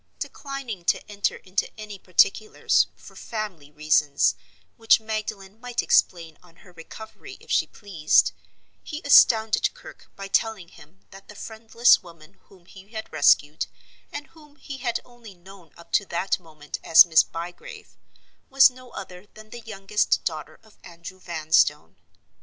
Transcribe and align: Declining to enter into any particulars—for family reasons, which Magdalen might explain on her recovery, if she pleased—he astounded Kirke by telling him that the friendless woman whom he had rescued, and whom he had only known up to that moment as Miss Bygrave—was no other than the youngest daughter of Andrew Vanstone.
Declining 0.17 0.83
to 0.85 1.07
enter 1.11 1.35
into 1.35 1.69
any 1.79 1.99
particulars—for 1.99 3.15
family 3.15 3.69
reasons, 3.69 4.33
which 4.75 4.99
Magdalen 4.99 5.59
might 5.61 5.83
explain 5.83 6.39
on 6.41 6.55
her 6.65 6.71
recovery, 6.73 7.37
if 7.39 7.51
she 7.51 7.67
pleased—he 7.67 9.03
astounded 9.05 9.69
Kirke 9.75 10.07
by 10.15 10.27
telling 10.27 10.69
him 10.69 11.05
that 11.11 11.27
the 11.27 11.35
friendless 11.35 12.01
woman 12.01 12.39
whom 12.45 12.65
he 12.65 12.87
had 12.87 13.13
rescued, 13.13 13.67
and 14.11 14.25
whom 14.25 14.55
he 14.55 14.77
had 14.79 14.99
only 15.05 15.35
known 15.35 15.71
up 15.77 15.91
to 15.91 16.05
that 16.07 16.39
moment 16.39 16.79
as 16.83 17.05
Miss 17.05 17.21
Bygrave—was 17.21 18.71
no 18.71 18.89
other 18.93 19.27
than 19.35 19.51
the 19.51 19.59
youngest 19.61 20.23
daughter 20.23 20.59
of 20.63 20.79
Andrew 20.83 21.19
Vanstone. 21.19 21.97